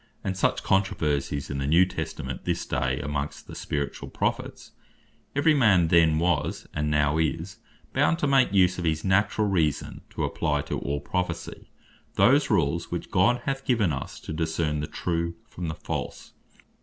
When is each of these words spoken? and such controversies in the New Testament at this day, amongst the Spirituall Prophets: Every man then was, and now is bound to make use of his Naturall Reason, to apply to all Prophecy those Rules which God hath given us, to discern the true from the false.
and 0.23 0.35
such 0.35 0.63
controversies 0.63 1.51
in 1.51 1.59
the 1.59 1.67
New 1.67 1.85
Testament 1.85 2.39
at 2.39 2.45
this 2.45 2.65
day, 2.65 2.99
amongst 3.03 3.45
the 3.45 3.53
Spirituall 3.53 4.09
Prophets: 4.09 4.71
Every 5.35 5.53
man 5.53 5.89
then 5.89 6.17
was, 6.17 6.65
and 6.73 6.89
now 6.89 7.19
is 7.19 7.59
bound 7.93 8.17
to 8.17 8.25
make 8.25 8.51
use 8.51 8.79
of 8.79 8.83
his 8.83 9.05
Naturall 9.05 9.47
Reason, 9.47 10.01
to 10.09 10.23
apply 10.23 10.61
to 10.61 10.79
all 10.79 11.01
Prophecy 11.01 11.69
those 12.15 12.49
Rules 12.49 12.89
which 12.89 13.11
God 13.11 13.43
hath 13.45 13.63
given 13.63 13.93
us, 13.93 14.19
to 14.21 14.33
discern 14.33 14.79
the 14.79 14.87
true 14.87 15.35
from 15.47 15.67
the 15.67 15.75
false. 15.75 16.31